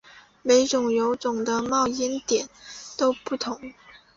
[0.41, 2.49] 每种油种的冒烟点
[2.97, 3.75] 都不同。